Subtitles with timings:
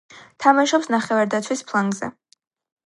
[0.45, 2.15] თამაშობს ნახევარდაცვის ფლანგზე.